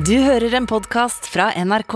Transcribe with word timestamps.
Du 0.00 0.14
hører 0.22 0.54
en 0.56 0.64
podkast 0.70 1.26
fra 1.28 1.50
NRK. 1.60 1.94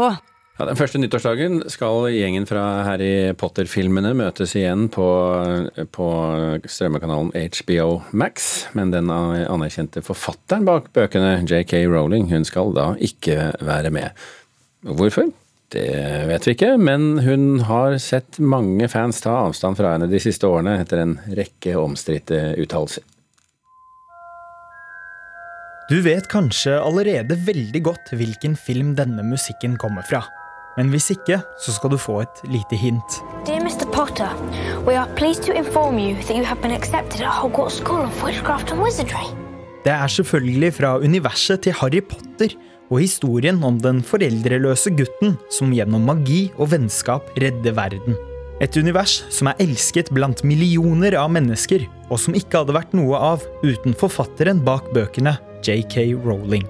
Ja, 0.58 0.64
den 0.68 0.76
første 0.76 0.98
nyttårsdagen 1.00 1.62
skal 1.72 2.10
gjengen 2.12 2.44
fra 2.44 2.82
Harry 2.84 3.32
Potter-filmene 3.38 4.10
møtes 4.18 4.52
igjen 4.58 4.90
på, 4.92 5.06
på 5.94 6.08
strømmekanalen 6.68 7.30
HBO 7.32 7.86
Max. 8.12 8.66
Men 8.76 8.92
den 8.92 9.08
anerkjente 9.14 10.02
forfatteren 10.04 10.66
bak 10.68 10.90
bøkene, 10.92 11.38
JK 11.48 11.78
Rowling, 11.88 12.28
hun 12.34 12.44
skal 12.44 12.74
da 12.76 12.90
ikke 13.00 13.54
være 13.64 13.94
med. 13.94 14.26
Hvorfor? 14.84 15.32
Det 15.72 15.88
vet 16.28 16.50
vi 16.50 16.56
ikke, 16.58 16.74
men 16.76 17.24
hun 17.24 17.64
har 17.70 17.96
sett 18.02 18.36
mange 18.42 18.90
fans 18.92 19.24
ta 19.24 19.38
avstand 19.46 19.80
fra 19.80 19.96
henne 19.96 20.10
de 20.12 20.20
siste 20.20 20.50
årene 20.50 20.76
etter 20.82 21.06
en 21.06 21.16
rekke 21.40 21.78
omstridte 21.80 22.50
uttalelser. 22.60 23.06
Du 25.84 25.98
vet 26.00 26.24
kanskje 26.32 26.78
allerede 26.80 27.36
veldig 27.44 27.80
godt 27.84 28.14
hvilken 28.16 28.54
film 28.56 28.94
denne 28.96 29.20
musikken 29.20 29.74
kommer 29.76 30.06
fra. 30.08 30.22
Men 30.78 30.88
hvis 30.88 31.10
ikke, 31.12 31.36
så 31.60 31.74
skal 31.76 31.92
du 31.92 31.98
få 32.00 32.22
et 32.22 32.40
lite 32.48 32.78
hint. 32.80 33.18
Dear 33.44 33.60
Mr. 33.60 33.84
Potter, 33.92 34.32
we 34.88 34.96
are 34.96 35.12
pleased 35.18 35.44
to 35.44 35.52
inform 35.52 36.00
you 36.00 36.16
that 36.22 36.38
you 36.38 36.46
have 36.48 36.62
been 36.64 36.72
accepted 36.72 37.20
at 37.20 37.36
Hogwarts 37.36 37.82
School 37.82 38.00
of 38.08 38.24
Witchcraft 38.24 38.72
and 38.72 38.80
Wizardry. 38.80 39.28
Det 39.84 39.92
er 39.92 40.08
selvfølgelig 40.08 40.72
fra 40.80 40.96
universet 41.04 41.66
til 41.68 41.76
Harry 41.76 42.00
Potter 42.00 42.56
og 42.88 43.04
historien 43.04 43.60
om 43.60 43.76
den 43.76 44.00
foreldreløse 44.00 44.96
gutten 44.96 45.36
som 45.52 45.76
gjennom 45.76 46.08
magi 46.08 46.46
og 46.56 46.72
vennskap 46.72 47.28
redder 47.36 47.76
verden. 47.76 48.16
Et 48.64 48.76
univers 48.80 49.20
som 49.28 49.52
er 49.52 49.60
elsket 49.60 50.08
blant 50.16 50.40
millioner 50.48 51.20
av 51.20 51.28
mennesker, 51.34 51.84
og 52.08 52.16
som 52.22 52.36
ikke 52.38 52.62
hadde 52.62 52.72
vært 52.72 52.94
noe 52.96 53.20
av 53.34 53.44
uten 53.66 53.92
forfatteren 53.98 54.64
bak 54.64 54.88
bøkene, 54.96 55.36
JK 55.64 56.12
Rowling. 56.24 56.66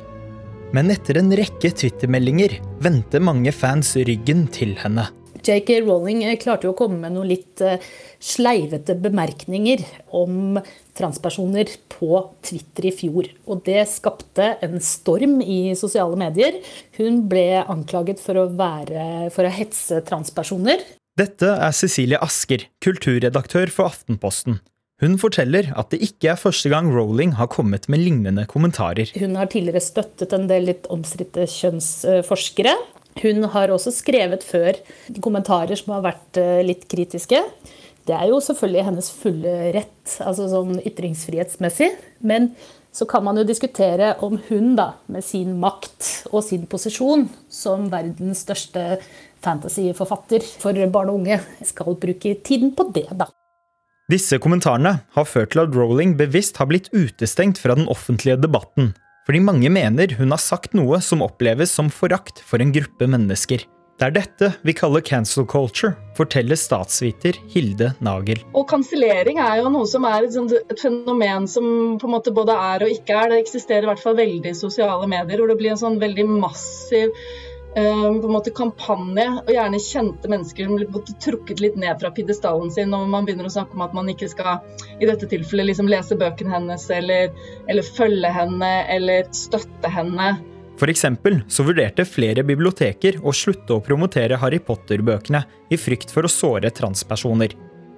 Men 0.75 0.91
etter 0.91 1.19
en 1.19 1.33
rekke 1.35 1.71
twittermeldinger 1.75 2.57
vendte 2.83 3.21
mange 3.23 3.53
fans 3.55 3.95
ryggen 3.99 4.47
til 4.55 4.75
henne. 4.79 5.09
JK 5.45 5.83
Rowling 5.85 6.23
eh, 6.25 6.39
klarte 6.41 6.69
jo 6.69 6.73
å 6.73 6.79
komme 6.79 6.97
med 7.03 7.15
noen 7.15 7.29
litt 7.29 7.61
eh, 7.63 7.83
sleivete 8.23 8.97
bemerkninger 9.03 9.83
om 10.17 10.57
transpersoner 10.97 11.69
på 11.93 12.23
Twitter 12.47 12.89
i 12.89 12.95
fjor. 12.97 13.29
Og 13.51 13.65
det 13.67 13.85
skapte 13.91 14.55
en 14.65 14.79
storm 14.83 15.41
i 15.43 15.75
sosiale 15.79 16.17
medier. 16.21 16.61
Hun 16.99 17.25
ble 17.31 17.61
anklaget 17.61 18.23
for 18.25 18.41
å, 18.41 18.49
være, 18.57 19.29
for 19.35 19.47
å 19.47 19.53
hetse 19.53 20.01
transpersoner. 20.09 20.87
Dette 21.19 21.53
er 21.53 21.75
Cecilie 21.77 22.19
Asker, 22.25 22.65
kulturredaktør 22.83 23.71
for 23.71 23.93
Aftenposten. 23.93 24.63
Hun 25.03 25.17
forteller 25.19 25.73
at 25.75 25.91
det 25.91 25.99
ikke 26.07 26.31
er 26.33 26.39
første 26.39 26.71
gang 26.71 26.87
Rowling 26.95 27.35
har 27.39 27.49
kommet 27.51 27.89
med 27.91 27.99
lignende 27.99 28.45
kommentarer. 28.47 29.11
Hun 29.19 29.35
har 29.35 29.51
tidligere 29.51 29.83
støttet 29.83 30.35
en 30.37 30.47
del 30.51 30.69
litt 30.71 30.87
omstridte 30.93 31.49
kjønnsforskere. 31.51 32.77
Hun 33.23 33.49
har 33.51 33.73
også 33.75 33.91
skrevet 33.95 34.47
før 34.47 34.79
kommentarer 35.23 35.79
som 35.79 35.97
har 35.97 36.07
vært 36.07 36.39
eh, 36.39 36.63
litt 36.67 36.87
kritiske. 36.91 37.43
Det 38.07 38.15
er 38.15 38.31
jo 38.31 38.41
selvfølgelig 38.43 38.87
hennes 38.87 39.11
fulle 39.17 39.53
rett, 39.75 40.17
altså 40.23 40.47
sånn 40.53 40.79
ytringsfrihetsmessig. 40.85 41.91
Men 42.23 42.53
så 42.95 43.07
kan 43.11 43.25
man 43.27 43.41
jo 43.41 43.47
diskutere 43.49 44.15
om 44.23 44.39
hun 44.49 44.75
da, 44.79 44.93
med 45.11 45.27
sin 45.27 45.57
makt 45.59 46.29
og 46.31 46.45
sin 46.47 46.69
posisjon 46.71 47.27
som 47.51 47.89
verdens 47.91 48.45
største 48.47 49.01
fantasyforfatter 49.45 50.45
for 50.63 50.79
barn 50.95 51.11
og 51.11 51.25
unge, 51.25 51.41
skal 51.67 51.99
bruke 51.99 52.39
tiden 52.47 52.77
på 52.79 52.93
det, 52.95 53.09
da. 53.11 53.33
Disse 54.13 54.37
kommentarene 54.37 54.99
har 55.17 55.25
ført 55.25 55.55
til 55.55 55.63
at 55.63 55.73
Rowling 55.73 56.11
bevisst 56.19 56.59
har 56.61 56.69
blitt 56.69 56.91
utestengt 56.93 57.57
fra 57.57 57.73
den 57.79 57.87
offentlige 57.89 58.37
debatten, 58.37 58.91
fordi 59.25 59.41
mange 59.41 59.71
mener 59.73 60.13
hun 60.19 60.35
har 60.35 60.43
sagt 60.45 60.75
noe 60.77 60.99
som 61.01 61.25
oppleves 61.25 61.73
som 61.73 61.89
forakt 61.89 62.43
for 62.45 62.61
en 62.61 62.75
gruppe 62.75 63.09
mennesker. 63.09 63.65
Det 63.95 64.05
er 64.11 64.13
dette 64.13 64.51
vi 64.67 64.75
kaller 64.77 65.01
cancel 65.07 65.47
culture, 65.49 65.95
forteller 66.19 66.59
statsviter 66.61 67.39
Hilde 67.49 67.95
Nagel. 68.05 68.43
Og 68.53 68.67
Kansellering 68.69 69.41
er 69.41 69.63
jo 69.63 69.73
noe 69.73 69.89
som 69.89 70.05
er 70.11 70.27
et, 70.27 70.37
et, 70.53 70.77
fenomen 70.83 71.49
som 71.49 71.97
på 71.97 72.11
en 72.11 72.17
måte 72.19 72.35
både 72.35 72.59
er 72.75 72.85
og 72.85 72.93
ikke 72.93 73.17
er. 73.17 73.33
Det 73.33 73.41
eksisterer 73.47 73.87
i 73.87 73.93
hvert 73.95 74.05
fall 74.05 74.19
veldig 74.21 74.53
i 74.53 74.59
sosiale 74.59 75.09
medier, 75.09 75.41
hvor 75.41 75.49
det 75.49 75.61
blir 75.63 75.73
en 75.73 75.81
sånn 75.81 76.01
veldig 76.03 76.29
massiv 76.29 77.15
på 77.75 78.27
en 78.29 78.33
måte 78.33 78.53
kampanje, 78.55 79.27
og 79.43 79.51
gjerne 79.51 79.81
kjente 79.83 80.31
mennesker 80.31 80.69
som 80.69 80.79
blir 80.79 81.19
trukket 81.25 81.63
litt 81.63 81.77
ned 81.81 81.99
fra 82.01 82.13
pidestallen 82.15 82.71
sin 82.71 82.93
når 82.93 83.09
man 83.11 83.27
begynner 83.27 83.49
å 83.49 83.55
snakke 83.57 83.75
om 83.75 83.85
at 83.87 83.97
man 83.97 84.11
ikke 84.13 84.31
skal 84.31 84.63
i 85.01 85.09
dette 85.09 85.27
tilfellet 85.31 85.73
liksom 85.73 85.91
lese 85.91 86.19
bøkene 86.19 86.55
hennes 86.55 86.89
eller, 86.95 87.35
eller 87.67 87.95
følge 87.97 88.31
henne 88.31 88.73
eller 88.95 89.27
støtte 89.35 89.91
henne. 89.91 90.37
For 90.79 90.91
eksempel 90.91 91.41
så 91.51 91.67
vurderte 91.67 92.07
flere 92.07 92.43
biblioteker 92.47 93.21
å 93.23 93.35
slutte 93.35 93.77
å 93.77 93.83
promotere 93.83 94.39
Harry 94.43 94.59
Potter-bøkene 94.63 95.45
i 95.71 95.79
frykt 95.79 96.11
for 96.15 96.27
å 96.27 96.31
såre 96.31 96.71
transpersoner. 96.75 97.55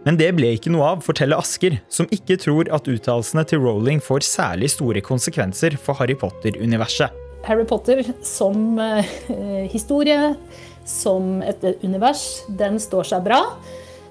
Men 0.06 0.20
det 0.20 0.28
ble 0.38 0.52
ikke 0.54 0.70
noe 0.70 0.92
av, 0.94 1.00
forteller 1.02 1.40
Asker, 1.40 1.80
som 1.90 2.06
ikke 2.14 2.36
tror 2.38 2.68
at 2.72 2.86
uttalelsene 2.86 3.42
til 3.48 3.64
Rowling 3.64 3.98
får 4.04 4.28
særlig 4.28 4.70
store 4.76 5.02
konsekvenser 5.02 5.74
for 5.82 5.98
Harry 5.98 6.14
Potter-universet. 6.14 7.25
Harry 7.46 7.64
Potter 7.68 8.02
som 8.26 8.78
eh, 8.82 9.16
historie, 9.74 10.34
som 10.86 11.40
et 11.42 11.62
univers, 11.82 12.44
den 12.58 12.80
står 12.82 13.10
seg 13.12 13.26
bra. 13.26 13.40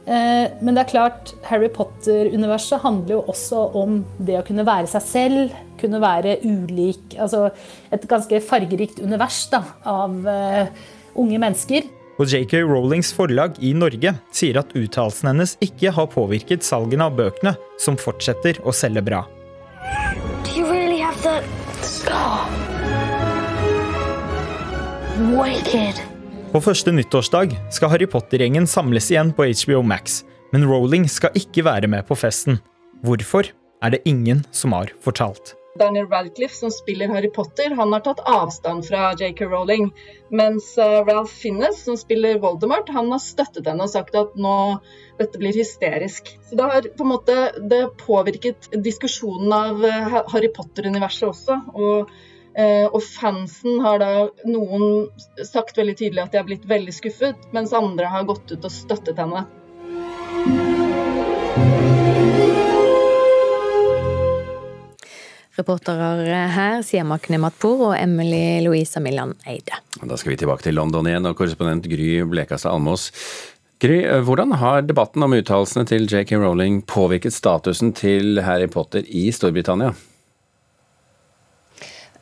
Eh, 0.06 0.52
men 0.62 0.76
det 0.76 0.84
er 0.84 0.92
klart, 0.92 1.34
Harry 1.50 1.70
Potter-universet 1.74 2.84
handler 2.84 3.18
jo 3.18 3.22
også 3.34 3.68
om 3.78 4.00
det 4.22 4.38
å 4.40 4.46
kunne 4.46 4.66
være 4.68 4.90
seg 4.92 5.06
selv, 5.06 5.56
kunne 5.80 6.00
være 6.00 6.38
ulik 6.46 7.18
Altså 7.20 7.50
et 7.94 8.06
ganske 8.10 8.40
fargerikt 8.46 9.02
univers 9.04 9.42
da, 9.52 9.60
av 9.84 10.14
uh, 10.24 10.86
unge 11.20 11.40
mennesker. 11.42 11.90
Og 12.16 12.32
JK 12.32 12.62
Rowlings 12.64 13.12
forlag 13.16 13.58
i 13.60 13.74
Norge 13.76 14.14
sier 14.32 14.62
at 14.62 14.72
uttalelsen 14.78 15.34
hennes 15.34 15.58
ikke 15.66 15.92
har 15.98 16.08
påvirket 16.14 16.64
salgene 16.64 17.10
av 17.10 17.18
bøkene, 17.20 17.58
som 17.82 18.00
fortsetter 18.00 18.62
å 18.64 18.74
selge 18.76 19.04
bra. 19.04 19.26
Do 20.48 20.56
you 20.56 20.70
really 20.72 21.02
have 21.04 21.20
the 21.26 21.42
scar? 21.84 22.65
Wicked. 25.16 26.00
På 26.52 26.60
første 26.60 26.92
nyttårsdag 26.92 27.54
skal 27.72 27.92
Harry 27.94 28.08
Potter-gjengen 28.12 28.66
samles 28.68 29.06
igjen 29.14 29.30
på 29.36 29.46
HBO 29.48 29.80
Max, 29.88 30.26
men 30.52 30.66
Rowling 30.68 31.06
skal 31.08 31.32
ikke 31.40 31.64
være 31.64 31.88
med 31.88 32.04
på 32.10 32.18
festen. 32.20 32.58
Hvorfor, 33.06 33.48
er 33.80 33.94
det 33.96 34.02
ingen 34.04 34.44
som 34.52 34.76
har 34.76 34.92
fortalt. 35.00 35.54
Daniel 35.80 36.10
Radcliffe, 36.12 36.58
som 36.58 36.72
spiller 36.72 37.08
Harry 37.16 37.32
Potter, 37.32 37.72
han 37.80 37.96
har 37.96 38.04
tatt 38.04 38.26
avstand 38.28 38.84
fra 38.90 39.14
JK 39.16 39.46
Rowling. 39.48 39.88
Mens 40.36 40.74
uh, 40.76 41.00
Ralph 41.08 41.32
Finnes, 41.32 41.80
som 41.88 41.96
spiller 42.00 42.40
Voldemort, 42.44 42.92
han 42.92 43.12
har 43.16 43.24
støttet 43.24 43.72
henne 43.72 43.88
og 43.88 43.96
sagt 43.96 44.20
at 44.20 44.36
nå, 44.36 44.60
dette 45.20 45.40
blir 45.40 45.56
hysterisk. 45.56 46.36
Så 46.44 46.60
det 46.60 46.72
har 46.72 46.92
på 46.92 47.08
en 47.08 47.16
måte 47.16 47.42
det 47.72 47.86
påvirket 48.04 48.72
diskusjonen 48.84 49.60
av 49.64 49.84
uh, 49.84 50.24
Harry 50.36 50.52
Potter-universet 50.52 51.32
også. 51.32 51.62
og 51.72 52.10
Eh, 52.12 52.34
og 52.56 53.02
fansen 53.04 53.82
har 53.84 54.00
da 54.00 54.12
noen 54.48 55.10
sagt 55.44 55.76
veldig 55.76 55.98
tydelig 56.00 56.24
at 56.24 56.32
de 56.32 56.40
har 56.40 56.48
blitt 56.48 56.64
veldig 56.70 56.94
skuffet, 56.96 57.50
mens 57.52 57.76
andre 57.76 58.08
har 58.08 58.28
gått 58.30 58.54
ut 58.54 58.64
og 58.64 58.72
støttet 58.72 59.20
henne. 59.20 59.44
Reportere 65.56 66.40
her 66.52 66.82
Sier 66.84 67.06
Makne 67.08 67.40
Matpour 67.40 67.90
og 67.90 67.94
Emily 67.96 68.60
Louisa 68.66 69.00
Millan 69.00 69.32
Eide. 69.48 69.78
Da 70.04 70.18
skal 70.20 70.34
vi 70.34 70.40
tilbake 70.42 70.66
til 70.66 70.76
London 70.76 71.08
igjen, 71.08 71.28
og 71.30 71.38
korrespondent 71.40 71.88
Gry 71.88 72.18
Blekastad 72.28 72.76
Almås. 72.76 73.08
Gry, 73.80 74.02
hvordan 74.28 74.56
har 74.60 74.84
debatten 74.84 75.24
om 75.24 75.36
uttalelsene 75.36 75.88
til 75.88 76.10
JK 76.12 76.36
Rowling 76.42 76.82
påvirket 76.88 77.36
statusen 77.36 77.94
til 77.96 78.42
Harry 78.44 78.68
Potter 78.72 79.08
i 79.08 79.30
Storbritannia? 79.36 79.94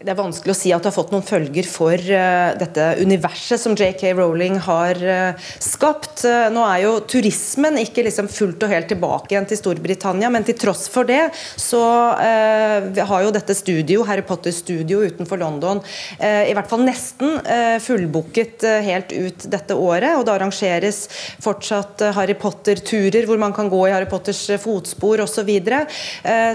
Det 0.03 0.11
er 0.11 0.17
vanskelig 0.19 0.51
å 0.51 0.57
si 0.57 0.71
at 0.75 0.83
det 0.83 0.89
har 0.89 0.95
fått 0.97 1.13
noen 1.13 1.23
følger 1.23 1.67
for 1.69 1.95
uh, 1.95 2.51
dette 2.59 2.87
universet 2.99 3.61
som 3.61 3.75
JK 3.77 4.01
Rowling 4.17 4.57
har 4.65 4.99
uh, 4.99 5.45
skapt. 5.63 6.25
Uh, 6.27 6.49
nå 6.51 6.65
er 6.67 6.81
jo 6.83 6.91
turismen 7.07 7.79
ikke 7.79 8.03
liksom 8.03 8.27
fullt 8.31 8.65
og 8.65 8.73
helt 8.73 8.89
tilbake 8.91 9.31
igjen 9.31 9.47
til 9.47 9.61
Storbritannia, 9.61 10.27
men 10.33 10.43
til 10.43 10.57
tross 10.59 10.89
for 10.91 11.07
det 11.07 11.21
så 11.59 11.79
har 11.83 13.23
jo 13.23 13.31
dette 13.33 13.55
studio, 13.55 14.03
Harry 14.07 14.23
Potter-studio 14.25 15.01
utenfor 15.07 15.39
London 15.41 15.79
i 16.19 16.53
hvert 16.55 16.69
fall 16.69 16.83
nesten 16.85 17.37
fullbooket 17.83 18.63
helt 18.85 19.11
ut 19.13 19.45
dette 19.51 19.75
året. 19.75 20.17
Og 20.17 20.25
det 20.25 20.33
arrangeres 20.35 20.99
fortsatt 21.43 22.03
Harry 22.17 22.35
Potter-turer 22.39 23.27
hvor 23.29 23.41
man 23.41 23.55
kan 23.55 23.69
gå 23.71 23.81
i 23.87 23.93
Harry 23.93 24.07
Potters 24.09 24.41
fotspor 24.63 25.23
osv. 25.23 25.33
Så, 25.33 25.45
videre. 25.47 25.81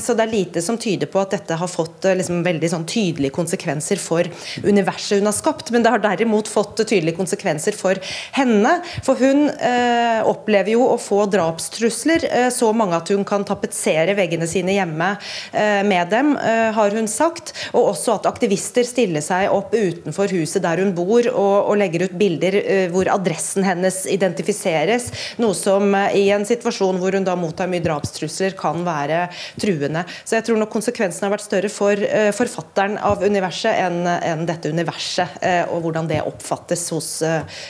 så 0.01 0.15
det 0.17 0.25
er 0.25 0.33
lite 0.33 0.63
som 0.65 0.79
tyder 0.81 1.11
på 1.11 1.21
at 1.21 1.35
dette 1.35 1.59
har 1.61 1.71
fått 1.71 2.07
liksom 2.19 2.41
veldig 2.47 2.73
sånn 2.73 2.87
tydelig 2.89 3.33
konsekvenser 3.39 4.03
for 4.03 4.27
universet 4.67 5.23
hun 5.23 5.31
har 5.31 5.37
skapt, 5.37 5.71
men 5.75 5.85
det 5.85 5.95
har 5.95 6.03
derimot 6.03 6.51
fått 6.51 6.83
tydelige 6.85 7.17
konsekvenser 7.19 7.77
for 7.79 7.99
henne. 8.37 8.79
For 9.07 9.19
hun 9.21 9.49
eh, 9.51 10.21
opplever 10.27 10.75
jo 10.75 10.85
å 10.91 10.99
få 11.01 11.25
drapstrusler, 11.31 12.27
eh, 12.29 12.49
så 12.55 12.71
mange 12.77 12.99
at 12.99 13.13
hun 13.13 13.25
kan 13.29 13.47
tapetsere 13.47 14.17
veggene 14.19 14.49
sine 14.51 14.75
hjemme 14.77 15.11
eh, 15.53 15.83
med 15.87 16.11
dem, 16.13 16.35
eh, 16.37 16.71
har 16.77 16.95
hun 16.97 17.09
sagt. 17.11 17.55
Og 17.73 17.93
også 17.93 18.19
at 18.19 18.29
aktivister 18.31 18.87
stiller 18.87 19.25
seg 19.25 19.53
opp 19.55 19.75
utenfor 19.75 20.33
huset 20.35 20.65
der 20.65 20.83
hun 20.83 20.95
bor 20.97 21.27
og, 21.33 21.57
og 21.71 21.79
legger 21.81 22.07
ut 22.09 22.17
bilder 22.19 22.59
eh, 22.63 22.87
hvor 22.93 23.11
adressen 23.13 23.67
hennes 23.67 24.05
identifiseres. 24.11 25.11
Noe 25.43 25.57
som 25.57 25.95
eh, 25.99 26.19
i 26.23 26.27
en 26.35 26.47
situasjon 26.49 27.01
hvor 27.01 27.17
hun 27.17 27.27
da 27.27 27.37
mottar 27.39 27.71
mye 27.71 27.85
drapstrusler, 27.85 28.57
kan 28.59 28.83
være 28.87 29.27
truende. 29.61 30.05
Så 30.25 30.39
jeg 30.39 30.49
tror 30.49 30.59
nok 30.61 30.73
konsekvensen 30.73 31.27
har 31.27 31.35
vært 31.35 31.47
større 31.47 31.71
for 31.73 32.01
forfatteren 32.35 32.97
av 33.05 33.18
universet 33.25 33.81
enn 33.83 34.07
en 34.07 34.47
dette 34.49 34.71
universet, 34.71 35.39
og 35.73 35.83
hvordan 35.85 36.09
det 36.11 36.23
oppfattes 36.27 36.87
hos 36.95 37.11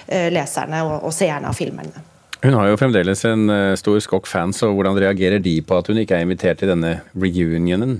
leserne 0.08 0.84
og, 0.86 1.08
og 1.08 1.14
seerne 1.14 1.50
av 1.50 1.56
filmene. 1.58 2.04
Hun 2.44 2.54
har 2.54 2.68
jo 2.70 2.78
fremdeles 2.78 3.24
en 3.26 3.50
stor 3.80 3.98
skokk 4.04 4.28
fans, 4.30 4.60
og 4.62 4.76
hvordan 4.76 5.00
reagerer 5.02 5.42
de 5.42 5.56
på 5.66 5.80
at 5.80 5.90
hun 5.90 5.98
ikke 5.98 6.18
er 6.18 6.26
invitert 6.26 6.60
til 6.62 6.70
denne 6.70 7.00
reunionen? 7.18 7.98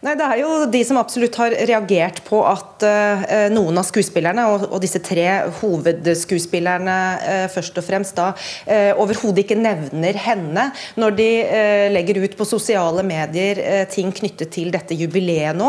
Nei, 0.00 0.14
Det 0.16 0.24
er 0.24 0.38
jo 0.40 0.52
de 0.72 0.80
som 0.80 0.96
absolutt 0.96 1.36
har 1.36 1.52
reagert 1.68 2.22
på 2.24 2.38
at 2.48 2.84
uh, 2.88 3.24
noen 3.52 3.76
av 3.76 3.84
skuespillerne, 3.84 4.46
og, 4.48 4.62
og, 4.70 4.78
disse 4.80 4.96
tre 5.04 5.26
hovedskuespillerne 5.58 6.94
uh, 7.20 7.48
først 7.52 7.76
og 7.76 7.84
fremst, 7.84 8.16
da 8.16 8.30
uh, 8.32 8.96
overhodet 9.02 9.44
ikke 9.44 9.58
nevner 9.60 10.16
henne 10.16 10.64
når 10.96 11.16
de 11.18 11.26
legger 11.92 12.22
ut 12.22 12.36
på 12.38 12.46
sosiale 12.48 13.04
medier 13.04 13.60
ting 13.92 14.08
knyttet 14.14 14.52
til 14.54 14.70
dette 14.72 14.96
jubileet 14.96 15.56
nå, 15.56 15.68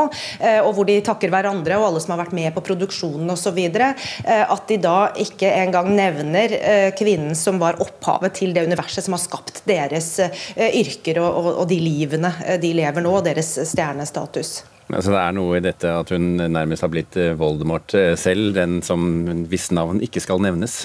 og 0.63 0.69
hvor 0.75 0.87
de 0.87 0.95
takker 1.03 1.31
hverandre 1.31 1.77
og 1.79 1.85
alle 1.87 2.01
som 2.03 2.13
har 2.13 2.21
vært 2.23 2.35
med 2.35 2.53
på 2.55 2.63
produksjonen 2.65 3.29
osv. 3.33 3.57
At 3.71 4.63
de 4.69 4.77
da 4.81 4.95
ikke 5.21 5.49
engang 5.61 5.91
nevner 5.97 6.55
kvinnen 6.97 7.35
som 7.37 7.59
var 7.61 7.79
opphavet 7.83 8.35
til 8.39 8.55
det 8.55 8.65
universet 8.67 9.05
som 9.05 9.15
har 9.15 9.23
skapt 9.23 9.63
deres 9.69 10.13
yrker 10.57 11.21
og, 11.23 11.29
og, 11.29 11.51
og 11.63 11.69
de 11.71 11.79
livene 11.81 12.33
de 12.61 12.73
lever 12.77 13.05
nå, 13.05 13.15
og 13.21 13.25
deres 13.27 13.53
stjernestatus 13.71 14.20
status. 14.21 14.61
Altså 14.91 15.13
det 15.13 15.19
er 15.21 15.35
noe 15.35 15.59
i 15.59 15.63
dette 15.63 15.91
at 15.91 16.09
hun 16.11 16.33
nærmest 16.51 16.83
har 16.83 16.91
blitt 16.91 17.15
eh, 17.19 17.35
Voldemort 17.39 17.93
eh, 17.95 18.15
selv, 18.19 18.51
den 18.57 18.81
som 18.83 19.05
hvis 19.47 19.69
navn 19.71 20.01
ikke 20.03 20.23
skal 20.23 20.41
nevnes? 20.43 20.83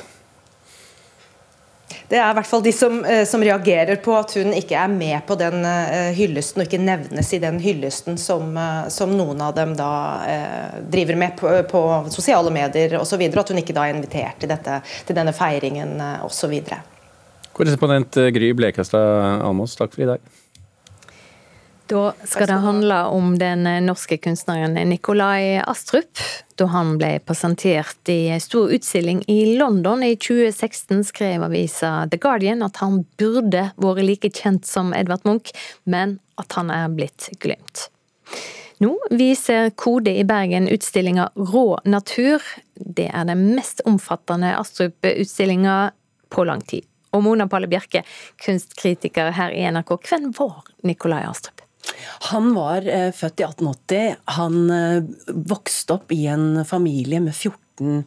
Det 2.07 2.21
er 2.21 2.31
i 2.31 2.37
hvert 2.39 2.47
fall 2.47 2.63
de 2.63 2.71
som, 2.75 3.01
eh, 3.03 3.25
som, 3.27 3.43
reagerer 3.43 3.99
på 4.03 4.15
at 4.15 4.37
hun 4.39 4.55
ikke 4.55 4.79
er 4.79 4.93
med 4.93 5.19
på 5.27 5.35
den 5.41 5.67
hyllesten, 6.15 6.63
og 6.63 6.69
ikke 6.69 6.83
nevnes 6.85 7.33
i 7.35 7.43
den 7.43 7.59
hyllesten 7.63 8.19
som, 8.21 8.55
som 8.95 9.15
noen 9.19 9.43
av 9.43 9.57
dem 9.59 9.75
da 9.79 9.91
eh, 10.31 10.81
driver 10.87 11.19
med 11.19 11.35
på, 11.41 11.51
på 11.67 11.85
sosiale 12.15 12.55
medier 12.55 13.01
osv. 13.01 13.27
At 13.27 13.51
hun 13.51 13.63
ikke 13.63 13.75
da 13.75 13.89
er 13.89 13.99
invitert 13.99 14.39
til, 14.39 14.55
dette, 14.55 14.81
til 15.09 15.19
denne 15.19 15.35
feiringen 15.35 15.99
osv. 16.23 16.61
Korrespondent 17.57 18.23
Gry 18.37 18.55
Blekastad 18.55 19.41
Almås, 19.43 19.75
takk 19.75 19.97
for 19.97 20.07
i 20.07 20.13
dag. 20.15 20.35
Da 21.87 22.13
skal 22.25 22.47
det 22.47 22.53
handle 22.53 22.95
om 23.05 23.39
den 23.39 23.63
norske 23.87 24.17
kunstneren 24.19 24.75
Nikolai 24.89 25.63
Astrup. 25.67 26.19
Da 26.59 26.67
han 26.73 26.97
ble 26.99 27.19
presentert 27.23 28.11
i 28.11 28.27
en 28.35 28.43
stor 28.43 28.73
utstilling 28.75 29.21
i 29.31 29.57
London 29.59 30.03
i 30.03 30.17
2016, 30.17 31.05
skrev 31.05 31.45
avisa 31.47 32.09
The 32.11 32.19
Guardian 32.19 32.65
at 32.67 32.81
han 32.83 33.05
burde 33.21 33.69
vært 33.79 34.03
like 34.03 34.31
kjent 34.35 34.67
som 34.67 34.91
Edvard 34.99 35.23
Munch, 35.29 35.53
men 35.85 36.19
at 36.43 36.59
han 36.59 36.73
er 36.75 36.91
blitt 36.91 37.29
glemt. 37.39 37.87
Nå 38.83 38.91
viser 39.15 39.71
Kode 39.79 40.13
i 40.19 40.25
Bergen 40.27 40.67
utstillinga 40.69 41.29
Rå 41.39 41.79
natur. 41.87 42.43
Det 42.75 43.07
er 43.09 43.29
den 43.31 43.53
mest 43.55 43.81
omfattende 43.87 44.57
Astrup-utstillinga 44.59 45.77
på 46.35 46.45
lang 46.51 46.67
tid. 46.67 46.83
Og 47.15 47.23
Mona 47.25 47.47
Palle 47.49 47.71
Bjerke, 47.71 48.03
kunstkritiker 48.43 49.31
her 49.39 49.55
i 49.55 49.63
NRK, 49.71 49.95
hvem 50.11 50.29
var 50.37 50.67
Nikolai 50.85 51.23
Astrup? 51.31 51.56
Han 52.31 52.53
var 52.57 52.87
eh, 52.89 53.11
født 53.15 53.43
i 53.43 53.47
1880. 53.47 54.17
Han 54.39 54.71
eh, 54.75 55.03
vokste 55.51 55.99
opp 55.99 56.13
i 56.15 56.25
en 56.33 56.65
familie 56.69 57.21
med 57.23 57.35
14 57.35 58.05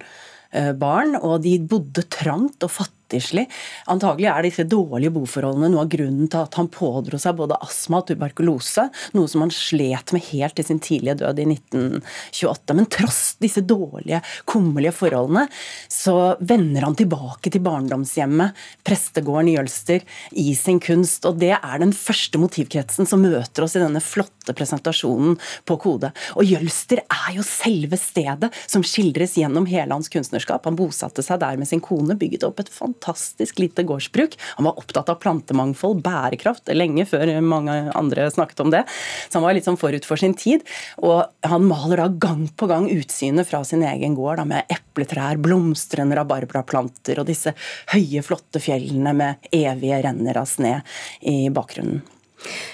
eh, 0.52 0.72
barn, 0.78 1.16
og 1.20 1.42
de 1.46 1.58
bodde 1.62 2.06
trangt 2.12 2.66
og 2.66 2.74
fattig 2.80 2.99
fattigslig. 3.10 3.48
Antagelig 3.88 4.30
er 4.30 4.44
disse 4.46 4.66
dårlige 4.70 5.12
boforholdene 5.14 5.70
noe 5.72 5.84
av 5.84 5.90
grunnen 5.90 6.30
til 6.30 6.44
at 6.44 6.56
han 6.60 6.70
pådro 6.70 7.18
seg 7.20 7.38
både 7.38 7.58
astma 7.62 8.02
og 8.02 8.08
tuberkulose, 8.10 8.90
noe 9.14 9.28
som 9.28 9.42
han 9.42 9.52
slet 9.54 10.14
med 10.14 10.26
helt 10.30 10.56
til 10.56 10.66
sin 10.66 10.80
tidlige 10.80 11.20
død 11.24 11.40
i 11.40 11.48
1928. 11.56 12.76
Men 12.78 12.90
tross 12.90 13.22
disse 13.42 13.62
dårlige, 13.66 14.22
kummerlige 14.46 14.94
forholdene, 14.94 15.48
så 15.90 16.36
vender 16.40 16.86
han 16.86 16.98
tilbake 17.00 17.50
til 17.50 17.64
barndomshjemmet, 17.66 18.58
prestegården 18.86 19.50
i 19.50 19.58
Jølster, 19.58 20.06
i 20.32 20.54
sin 20.56 20.80
kunst. 20.80 21.26
Og 21.26 21.40
det 21.42 21.56
er 21.58 21.82
den 21.82 21.94
første 21.96 22.42
motivkretsen 22.42 23.10
som 23.10 23.24
møter 23.26 23.66
oss 23.66 23.78
i 23.78 23.84
denne 23.84 24.04
flotte 24.04 24.54
presentasjonen 24.58 25.38
på 25.66 25.80
Kode. 25.82 26.12
Og 26.38 26.46
Jølster 26.46 27.04
er 27.06 27.34
jo 27.38 27.46
selve 27.46 27.98
stedet 28.00 28.52
som 28.66 28.86
skildres 28.86 29.38
gjennom 29.40 29.68
hele 29.70 29.96
hans 29.96 30.12
kunstnerskap. 30.12 30.66
Han 30.68 30.78
bosatte 30.80 31.26
seg 31.26 31.42
der 31.42 31.58
med 31.60 31.70
sin 31.70 31.84
kone, 31.84 32.18
bygget 32.20 32.46
opp 32.48 32.62
et 32.62 32.70
fantastisk 32.72 32.99
fantastisk 33.00 33.60
lite 33.60 33.84
gårdsbruk. 33.84 34.38
Han 34.58 34.66
var 34.66 34.78
opptatt 34.78 35.10
av 35.10 35.16
plantemangfold, 35.16 36.02
bærekraft, 36.04 36.70
lenge 36.74 37.06
før 37.06 37.32
mange 37.42 37.92
andre 37.96 38.30
snakket 38.32 38.60
om 38.60 38.72
det. 38.72 38.84
Så 39.30 39.40
han 39.40 39.44
var 39.44 39.54
litt 39.54 39.66
sånn 39.66 39.80
forut 39.80 40.06
for 40.06 40.18
sin 40.18 40.34
tid. 40.34 40.62
Og 40.98 41.24
han 41.42 41.68
maler 41.68 42.04
da 42.04 42.08
gang 42.10 42.48
på 42.50 42.68
gang 42.68 42.90
utsynet 42.92 43.48
fra 43.48 43.64
sin 43.64 43.84
egen 43.84 44.16
gård, 44.16 44.40
da, 44.40 44.46
med 44.46 44.70
epletrær, 44.70 45.40
blomstrende 45.40 46.18
rabarbraplanter 46.20 47.20
og 47.20 47.30
disse 47.30 47.56
høye, 47.94 48.24
flotte 48.26 48.60
fjellene 48.60 49.16
med 49.16 49.52
evige 49.52 50.04
renner 50.04 50.40
av 50.40 50.50
sne 50.50 50.80
i 51.22 51.50
bakgrunnen. 51.54 52.04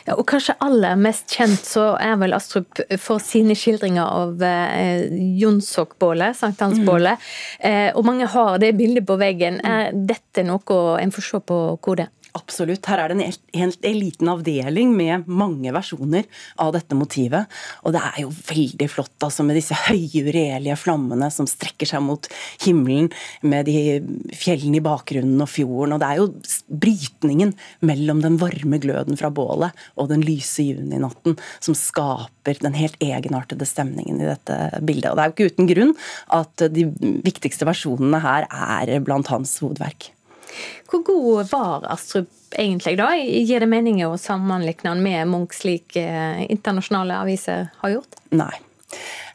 Ja, 0.06 0.16
og 0.16 0.26
kanskje 0.30 0.58
aller 0.64 0.98
mest 1.00 1.32
kjent 1.34 1.66
så 1.66 1.94
er 2.02 2.18
vel 2.22 2.36
Astrup 2.38 2.82
for 3.02 3.24
sine 3.24 3.56
skildringer 3.58 4.06
av 4.06 4.44
eh, 4.46 5.08
Jonsokbålet, 5.42 6.38
sankthansbålet. 6.38 7.22
Mm. 7.22 7.72
Eh, 7.72 7.90
og 7.96 8.06
mange 8.08 8.30
har 8.36 8.60
det 8.62 8.76
bildet 8.78 9.08
på 9.08 9.18
veggen. 9.22 9.62
Er 9.66 9.96
dette 9.96 10.46
noe 10.46 10.82
en 11.02 11.16
får 11.16 11.30
se 11.30 11.42
på 11.50 11.60
kode? 11.86 12.10
Absolutt. 12.36 12.84
Her 12.90 13.00
er 13.00 13.12
det 13.12 13.16
en 13.16 13.36
helt 13.56 13.86
liten 13.96 14.28
avdeling 14.28 14.92
med 14.96 15.28
mange 15.32 15.72
versjoner 15.72 16.26
av 16.60 16.74
dette 16.76 16.98
motivet. 16.98 17.48
Og 17.88 17.94
det 17.96 18.02
er 18.04 18.18
jo 18.26 18.32
veldig 18.34 18.88
flott 18.92 19.24
altså 19.24 19.46
med 19.48 19.56
disse 19.56 19.78
høye, 19.86 20.26
uregjelige 20.26 20.76
flammene 20.82 21.30
som 21.32 21.48
strekker 21.48 21.88
seg 21.88 22.04
mot 22.04 22.28
himmelen, 22.66 23.08
med 23.46 23.70
de 23.70 24.02
fjellene 24.36 24.82
i 24.82 24.84
bakgrunnen 24.84 25.46
og 25.46 25.52
fjorden. 25.52 25.96
Og 25.96 26.02
det 26.04 26.10
er 26.10 26.20
jo 26.20 26.28
brytningen 26.84 27.54
mellom 27.88 28.20
den 28.26 28.40
varme 28.42 28.82
gløden 28.84 29.20
fra 29.20 29.32
bålet 29.32 29.86
og 29.96 30.12
den 30.12 30.26
lyse 30.26 30.66
juninatten 30.68 31.38
som 31.64 31.78
skaper 31.78 32.60
den 32.60 32.76
helt 32.76 33.00
egenartede 33.04 33.68
stemningen 33.70 34.20
i 34.20 34.28
dette 34.28 34.60
bildet. 34.84 35.14
Og 35.14 35.16
det 35.16 35.24
er 35.24 35.32
jo 35.32 35.38
ikke 35.38 35.56
uten 35.56 35.72
grunn 35.72 35.96
at 36.36 36.68
de 36.76 36.90
viktigste 37.24 37.68
versjonene 37.70 38.20
her 38.26 38.50
er 38.52 38.98
blant 39.06 39.32
hans 39.32 39.56
hovedverk. 39.64 40.12
Hvor 40.92 41.04
god 41.08 41.52
var 41.52 41.88
Astrup 41.94 42.32
egentlig 42.56 42.98
da? 43.00 43.10
Gir 43.18 43.64
det 43.64 43.70
mening 43.70 44.02
å 44.06 44.16
sammenligne 44.22 44.94
han 44.94 45.04
med 45.04 45.32
Munch 45.32 45.58
slik 45.58 45.98
eh, 46.00 46.46
internasjonale 46.52 47.20
aviser 47.26 47.70
har 47.82 47.98
gjort? 47.98 48.20
Nei. 48.36 48.54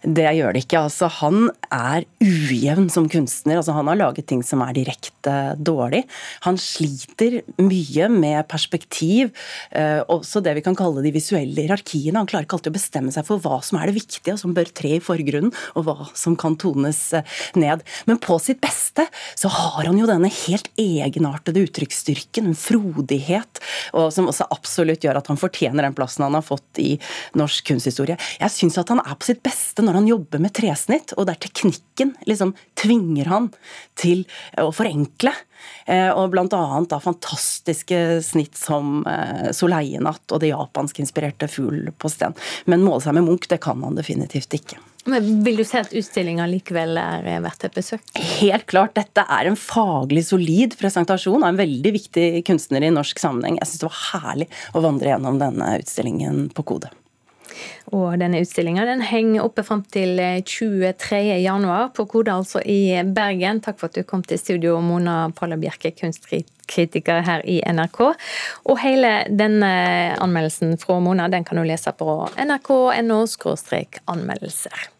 Det 0.00 0.24
gjør 0.32 0.54
det 0.56 0.62
ikke. 0.64 0.80
Altså, 0.86 1.10
han 1.12 1.50
er 1.68 2.06
ujevn 2.24 2.86
som 2.92 3.04
kunstner. 3.10 3.58
Altså, 3.60 3.74
han 3.76 3.88
har 3.90 3.98
laget 4.00 4.30
ting 4.30 4.40
som 4.46 4.62
er 4.64 4.72
direkte 4.78 5.34
dårlig. 5.60 6.06
Han 6.46 6.56
sliter 6.60 7.42
mye 7.60 8.08
med 8.08 8.48
perspektiv, 8.48 9.28
eh, 9.76 10.00
også 10.08 10.40
det 10.40 10.54
vi 10.56 10.64
kan 10.64 10.78
kalle 10.78 11.04
de 11.04 11.12
visuelle 11.12 11.66
hierarkiene. 11.66 12.16
Han 12.16 12.30
klarer 12.30 12.48
ikke 12.48 12.56
alltid 12.56 12.72
å 12.72 12.78
bestemme 12.78 13.12
seg 13.12 13.26
for 13.28 13.44
hva 13.44 13.58
som 13.64 13.76
er 13.76 13.90
det 13.90 13.98
viktige, 13.98 14.32
og 14.32 14.40
som 14.40 14.54
bør 14.56 14.72
tre 14.72 14.94
i 14.96 15.02
forgrunnen, 15.04 15.52
og 15.76 15.84
hva 15.84 16.08
som 16.16 16.36
kan 16.36 16.56
tones 16.56 17.02
eh, 17.12 17.36
ned. 17.60 17.84
Men 18.08 18.22
på 18.24 18.40
sitt 18.40 18.62
beste 18.64 19.04
så 19.36 19.52
har 19.52 19.84
han 19.84 20.00
jo 20.00 20.08
denne 20.08 20.32
helt 20.32 20.72
egenartede 20.80 21.66
uttrykksstyrken, 21.66 22.48
en 22.48 22.56
frodighet, 22.56 23.60
og 23.92 24.08
som 24.16 24.32
også 24.32 24.48
absolutt 24.48 25.04
gjør 25.04 25.20
at 25.20 25.28
han 25.28 25.40
fortjener 25.40 25.84
den 25.84 25.98
plassen 25.98 26.24
han 26.24 26.38
har 26.38 26.46
fått 26.46 26.80
i 26.80 26.94
norsk 27.36 27.68
kunsthistorie. 27.68 28.16
Jeg 28.40 28.56
syns 28.56 28.80
at 28.80 28.88
han 28.88 29.04
er 29.04 29.20
på 29.20 29.28
sitt 29.28 29.44
beste 29.44 29.84
når 29.84 29.89
han 29.98 30.08
jobber 30.08 30.42
med 30.42 30.54
tresnitt, 30.56 31.14
og 31.16 31.28
der 31.28 31.38
teknikken 31.40 32.14
liksom 32.28 32.54
tvinger 32.78 33.30
han 33.30 33.48
til 33.98 34.24
å 34.60 34.70
forenkle. 34.74 35.32
Eh, 35.84 36.08
og 36.08 36.32
blant 36.32 36.54
annet 36.56 36.90
da 36.92 37.00
fantastiske 37.02 38.20
snitt 38.24 38.56
som 38.56 39.02
eh, 39.08 39.50
Soleienatt 39.56 40.32
og 40.32 40.40
det 40.42 40.52
japanskinspirerte 40.52 41.50
Fugl 41.52 41.90
på 41.92 42.12
sten. 42.12 42.36
Men 42.70 42.84
måle 42.86 43.04
seg 43.04 43.18
med 43.18 43.28
Munch, 43.28 43.50
det 43.50 43.60
kan 43.64 43.82
han 43.84 43.98
definitivt 43.98 44.56
ikke. 44.56 44.80
Men 45.08 45.44
Vil 45.44 45.56
du 45.60 45.64
si 45.64 45.78
at 45.80 45.94
utstillinga 45.96 46.44
likevel 46.50 46.98
er 47.00 47.24
verdt 47.44 47.64
et 47.68 47.76
besøk? 47.76 48.04
Helt 48.40 48.66
klart. 48.68 48.94
Dette 48.98 49.24
er 49.24 49.48
en 49.48 49.56
faglig 49.58 50.26
solid 50.28 50.76
presentasjon 50.80 51.40
av 51.40 51.52
en 51.52 51.60
veldig 51.60 51.92
viktig 51.96 52.26
kunstner 52.48 52.84
i 52.84 52.92
norsk 52.92 53.22
sammenheng. 53.22 53.56
Jeg 53.60 53.70
syns 53.70 53.84
det 53.84 53.88
var 53.88 54.00
herlig 54.10 54.50
å 54.76 54.84
vandre 54.84 55.14
gjennom 55.14 55.40
denne 55.40 55.72
utstillingen 55.80 56.50
på 56.56 56.66
Kode. 56.72 56.92
Og 57.94 58.18
denne 58.20 58.40
utstillinga 58.44 58.84
den 58.88 59.02
henger 59.04 59.44
oppe 59.44 59.64
fram 59.66 59.82
til 59.92 60.20
23. 60.46 61.20
januar 61.42 61.90
på 61.96 62.06
Kode, 62.10 62.34
altså 62.34 62.62
i 62.62 63.00
Bergen. 63.04 63.62
Takk 63.64 63.80
for 63.80 63.90
at 63.90 63.98
du 63.98 64.06
kom 64.06 64.22
til 64.26 64.40
studio, 64.40 64.78
Mona 64.84 65.30
Palla 65.36 65.58
Bjerke, 65.60 65.92
kunstkritiker 65.98 67.24
her 67.26 67.44
i 67.48 67.60
NRK. 67.66 68.00
Og 68.70 68.80
hele 68.84 69.12
denne 69.28 69.72
anmeldelsen 70.20 70.76
fra 70.80 71.00
Mona 71.02 71.28
den 71.32 71.46
kan 71.46 71.60
du 71.60 71.66
lese 71.66 71.92
på 71.96 72.16
nrk.no 72.38 73.22
anmeldelser. 74.14 74.90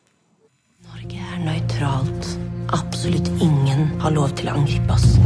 Norge 0.90 1.26
er 1.33 1.45
nøytralt. 1.47 2.33
Absolutt 2.76 3.30
ingen 3.42 3.88
har 4.02 4.14
lov 4.14 4.35
til 4.38 4.50
å 4.50 4.59
angripe 4.61 4.95
oss. 4.95 5.16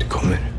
Det 0.00 0.08
kommer. 0.12 0.53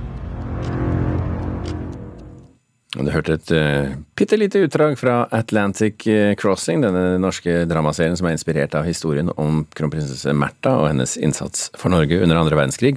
Du 2.96 3.10
hørte 3.12 3.36
et 3.36 3.50
uh, 3.52 4.38
lite 4.40 4.62
utdrag 4.64 4.94
fra 4.96 5.26
Atlantic 5.36 6.06
eh, 6.08 6.32
Crossing, 6.40 6.80
denne 6.80 7.18
norske 7.20 7.66
dramaserien 7.68 8.16
som 8.16 8.30
er 8.30 8.36
inspirert 8.38 8.76
av 8.80 8.86
historien 8.88 9.28
om 9.36 9.66
kronprinsesse 9.76 10.32
Märtha 10.32 10.78
og 10.80 10.88
hennes 10.94 11.18
innsats 11.20 11.68
for 11.76 11.92
Norge 11.92 12.22
under 12.24 12.40
andre 12.40 12.56
verdenskrig. 12.56 12.96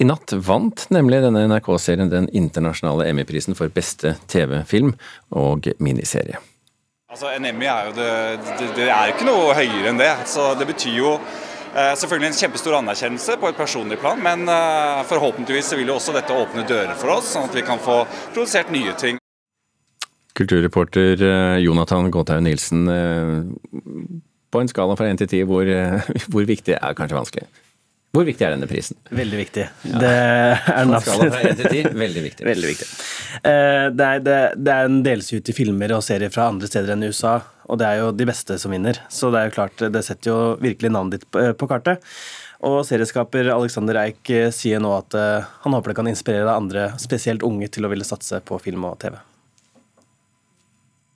I 0.00 0.08
natt 0.08 0.32
vant 0.46 0.86
nemlig 0.94 1.20
denne 1.26 1.44
NRK-serien 1.50 2.08
den 2.08 2.30
internasjonale 2.32 3.10
Emmy-prisen 3.10 3.56
for 3.58 3.68
beste 3.68 4.14
TV-film 4.32 4.94
og 5.36 5.68
miniserie. 5.76 6.40
Altså, 7.12 7.28
En 7.36 7.44
Emmy 7.44 7.68
er 7.68 7.90
jo 7.90 7.96
det, 7.98 8.12
det, 8.62 8.68
det 8.78 8.86
er 8.88 9.12
ikke 9.12 9.28
noe 9.28 9.52
høyere 9.58 9.90
enn 9.92 10.00
det. 10.00 10.14
Så 10.30 10.54
det 10.56 10.70
betyr 10.70 10.96
jo 11.02 11.10
eh, 11.18 11.92
selvfølgelig 12.00 12.30
en 12.30 12.38
kjempestor 12.38 12.78
anerkjennelse 12.78 13.36
på 13.42 13.52
et 13.52 13.60
personlig 13.60 14.00
plan, 14.00 14.24
men 14.24 14.48
forhåpentligvis 15.10 15.74
vil 15.76 15.92
jo 15.92 15.98
også 15.98 16.16
dette 16.16 16.32
åpne 16.32 16.64
dører 16.64 16.96
for 16.96 17.18
oss, 17.18 17.34
sånn 17.36 17.50
at 17.50 17.60
vi 17.60 17.66
kan 17.66 17.82
få 17.82 18.06
produsert 18.32 18.72
nye 18.72 18.96
ting. 18.96 19.20
Kulturreporter 20.34 21.22
eh, 21.22 21.58
Jonathan 21.62 22.10
Gåthaug 22.10 22.42
Nilsen, 22.42 22.88
eh, 22.88 23.42
på 24.50 24.60
en 24.60 24.70
skala 24.70 24.96
fra 24.98 25.06
én 25.06 25.18
til 25.18 25.30
ti, 25.30 25.42
hvor, 25.46 25.66
eh, 25.66 26.08
hvor 26.32 26.46
viktig 26.48 26.74
er 26.74 26.96
kanskje 26.98 27.18
vanskelig? 27.20 27.46
Hvor 28.14 28.26
viktig 28.26 28.46
er 28.46 28.52
denne 28.54 28.68
prisen? 28.70 28.98
Veldig 29.10 29.38
viktig. 29.40 29.62
Ja. 29.90 30.00
Det 30.02 30.10
er 30.10 30.86
På 30.86 31.00
skala 31.02 31.30
fra 31.32 31.48
1 31.50 31.56
til 31.58 31.70
10, 31.70 31.96
veldig 31.98 32.22
viktig. 32.28 32.46
Veldig 32.46 32.68
viktig. 32.70 32.86
Det 33.42 34.06
er, 34.06 34.20
det, 34.22 34.36
det 34.54 34.74
er 34.74 34.86
en 34.86 35.00
deles 35.02 35.32
ut 35.34 35.50
i 35.50 35.54
filmer 35.56 35.96
og 35.96 36.04
serier 36.06 36.30
fra 36.30 36.46
andre 36.52 36.70
steder 36.70 36.94
enn 36.94 37.02
i 37.02 37.10
USA, 37.10 37.40
og 37.66 37.82
det 37.82 37.88
er 37.88 38.04
jo 38.04 38.12
de 38.14 38.28
beste 38.30 38.60
som 38.62 38.70
vinner. 38.70 39.02
Så 39.10 39.32
det 39.34 39.40
er 39.40 39.50
jo 39.50 39.56
klart, 39.56 39.82
det 39.98 40.04
setter 40.06 40.30
jo 40.30 40.38
virkelig 40.62 40.94
navnet 40.94 41.18
ditt 41.18 41.58
på 41.58 41.70
kartet. 41.70 42.06
Og 42.62 42.84
serieskaper 42.86 43.50
Alexander 43.50 43.98
Eik 44.04 44.30
sier 44.54 44.82
nå 44.82 44.94
at 44.94 45.18
han 45.66 45.74
håper 45.74 45.90
det 45.90 45.98
kan 45.98 46.14
inspirere 46.14 46.54
andre, 46.54 46.92
spesielt 47.02 47.42
unge, 47.42 47.66
til 47.74 47.86
å 47.86 47.90
ville 47.90 48.06
satse 48.06 48.38
på 48.46 48.62
film 48.62 48.86
og 48.86 49.00
TV. 49.02 49.18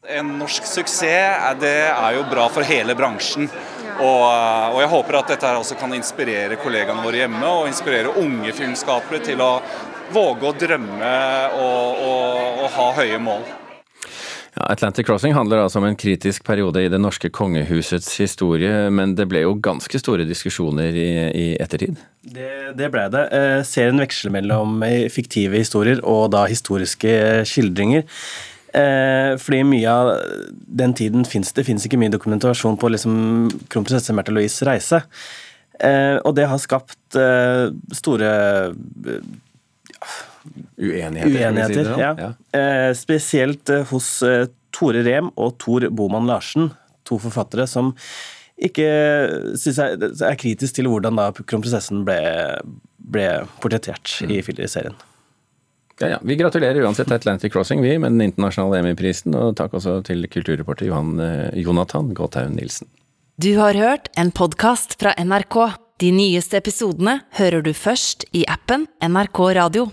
En 0.06 0.28
norsk 0.38 0.62
suksess 0.62 1.58
det 1.58 1.74
er 1.90 2.12
jo 2.14 2.22
bra 2.30 2.44
for 2.52 2.62
hele 2.62 2.94
bransjen. 2.94 3.48
Og, 3.98 4.24
og, 4.30 4.78
jeg 4.78 4.90
håper 4.92 5.16
at 5.18 5.30
dette 5.32 5.54
også 5.58 5.74
kan 5.78 5.94
inspirere 5.96 6.58
kollegaene 6.62 7.02
våre 7.02 7.24
hjemme, 7.24 7.42
og 7.42 7.66
inspirere 7.66 8.12
unge 8.20 8.52
filmskapere 8.54 9.18
til 9.26 9.40
å 9.42 9.56
våge 10.14 10.46
å 10.46 10.52
drømme 10.54 11.14
og, 11.58 12.04
og, 12.04 12.60
og 12.62 12.68
ha 12.76 12.86
høye 13.00 13.18
mål. 13.18 13.42
Ja, 14.54 14.68
Atlantic 14.70 15.06
Crossing 15.06 15.34
handler 15.34 15.64
altså 15.64 15.80
om 15.82 15.88
en 15.88 15.98
kritisk 15.98 16.46
periode 16.46 16.84
i 16.86 16.92
det 16.92 17.00
norske 17.02 17.30
kongehusets 17.34 18.12
historie, 18.22 18.86
men 18.94 19.16
det 19.18 19.26
ble 19.30 19.42
jo 19.42 19.56
ganske 19.62 19.98
store 19.98 20.28
diskusjoner 20.30 20.94
i, 20.94 21.10
i 21.26 21.48
ettertid? 21.58 21.98
Det, 22.22 22.52
det, 22.78 22.92
ble 22.94 23.08
det. 23.12 23.24
Eh, 23.34 23.56
serien 23.66 23.98
veksler 23.98 24.34
mellom 24.38 24.78
fiktive 25.10 25.58
historier 25.58 25.98
og 26.06 26.30
da 26.36 26.46
historiske 26.50 27.42
skildringer. 27.50 28.06
Eh, 28.78 29.32
fordi 29.42 29.64
mye 29.66 29.90
av 29.90 30.12
den 30.80 30.94
tiden 30.94 31.26
fins 31.26 31.50
det 31.56 31.66
finnes 31.66 31.86
ikke 31.88 31.98
mye 31.98 32.12
dokumentasjon 32.14 32.78
på 32.78 32.92
liksom 32.94 33.16
kronprinsesse 33.72 34.14
Märtha 34.14 34.34
Louise' 34.34 34.66
reise. 34.68 35.02
Eh, 35.78 36.16
og 36.22 36.34
det 36.38 36.46
har 36.50 36.62
skapt 36.62 37.18
eh, 37.18 37.68
store 37.94 38.30
uenigheter. 40.78 41.34
uenigheter 41.34 41.92
ja. 41.98 42.14
Ja. 42.18 42.32
Eh, 42.58 42.92
spesielt 42.98 43.70
hos 43.90 44.10
eh, 44.22 44.46
Tore 44.74 45.02
Rem 45.06 45.30
og 45.36 45.56
Tor 45.62 45.88
Boman 45.90 46.28
Larsen, 46.28 46.72
to 47.08 47.18
forfattere 47.22 47.66
som 47.70 47.94
ikke 48.58 48.86
synes 49.54 49.78
jeg 49.78 50.26
er 50.26 50.38
kritisk 50.38 50.78
til 50.78 50.88
hvordan 50.90 51.18
da 51.18 51.30
kronprinsessen 51.38 52.02
ble, 52.06 52.18
ble 52.98 53.28
portrettert 53.62 54.18
mm. 54.22 54.32
i, 54.34 54.40
i 54.42 54.70
serien. 54.70 54.98
Ja, 55.98 56.08
ja. 56.08 56.18
Vi 56.22 56.36
gratulerer 56.36 56.80
uansett 56.86 57.10
Atlantic 57.10 57.52
Crossing 57.52 57.82
vi 57.82 57.98
med 57.98 58.12
den 58.12 58.20
internasjonale 58.20 58.78
Emmy-prisen, 58.82 59.34
og 59.34 59.56
takk 59.58 59.74
også 59.78 59.98
til 60.06 60.28
kulturreporter 60.30 60.86
Johan, 60.86 61.18
eh, 61.20 61.58
Jonathan 61.58 62.12
Gåthaug 62.14 62.54
Nilsen. 62.54 62.86
Du 63.38 63.56
har 63.58 63.74
hørt 63.74 64.08
en 64.16 64.30
podkast 64.30 64.98
fra 65.00 65.14
NRK. 65.18 65.58
De 65.98 66.12
nyeste 66.14 66.58
episodene 66.58 67.20
hører 67.38 67.62
du 67.62 67.72
først 67.74 68.24
i 68.32 68.44
appen 68.46 68.86
NRK 69.02 69.40
Radio. 69.58 69.88